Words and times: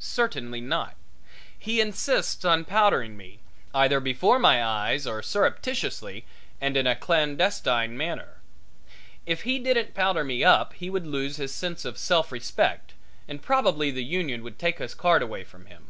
Certainly 0.00 0.60
not. 0.60 0.96
He 1.56 1.80
insists 1.80 2.44
on 2.44 2.64
powdering 2.64 3.16
me, 3.16 3.38
either 3.72 4.00
before 4.00 4.40
my 4.40 4.60
eyes 4.60 5.06
or 5.06 5.22
surreptitiously 5.22 6.24
and 6.60 6.76
in 6.76 6.88
a 6.88 6.96
clandestine 6.96 7.96
manner. 7.96 8.38
If 9.24 9.42
he 9.42 9.60
didn't 9.60 9.94
powder 9.94 10.24
me 10.24 10.42
up 10.42 10.72
he 10.72 10.90
would 10.90 11.06
lose 11.06 11.36
his 11.36 11.54
sense 11.54 11.84
of 11.84 11.96
self 11.96 12.32
respect, 12.32 12.94
and 13.28 13.40
probably 13.40 13.92
the 13.92 14.02
union 14.02 14.42
would 14.42 14.58
take 14.58 14.78
his 14.80 14.94
card 14.96 15.22
away 15.22 15.44
from 15.44 15.66
him. 15.66 15.84